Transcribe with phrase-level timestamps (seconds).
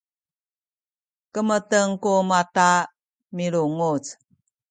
[1.33, 2.69] kemeten ku mata
[3.35, 4.05] milunguc